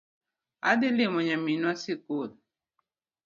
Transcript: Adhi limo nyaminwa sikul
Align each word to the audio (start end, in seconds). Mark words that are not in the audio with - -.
Adhi 0.69 0.87
limo 0.97 1.19
nyaminwa 1.27 1.71
sikul 1.81 2.29